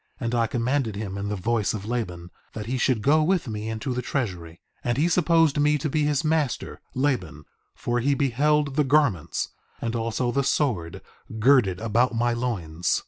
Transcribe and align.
And 0.19 0.33
I 0.33 0.47
commanded 0.47 0.95
him 0.95 1.15
in 1.15 1.29
the 1.29 1.35
voice 1.35 1.75
of 1.75 1.85
Laban, 1.85 2.31
that 2.53 2.65
he 2.65 2.79
should 2.79 3.03
go 3.03 3.21
with 3.21 3.47
me 3.47 3.69
into 3.69 3.93
the 3.93 4.01
treasury. 4.01 4.53
4:21 4.77 4.81
And 4.85 4.97
he 4.97 5.07
supposed 5.07 5.59
me 5.59 5.77
to 5.77 5.89
be 5.91 6.05
his 6.05 6.23
master, 6.23 6.81
Laban, 6.95 7.43
for 7.75 7.99
he 7.99 8.15
beheld 8.15 8.77
the 8.77 8.83
garments 8.83 9.49
and 9.79 9.95
also 9.95 10.31
the 10.31 10.43
sword 10.43 11.03
girded 11.37 11.79
about 11.79 12.15
my 12.15 12.33
loins. 12.33 12.99